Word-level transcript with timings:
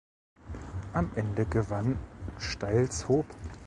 Am 0.93 1.11
Ende 1.13 1.45
gewann 1.45 1.99
Steilshoop. 2.39 3.27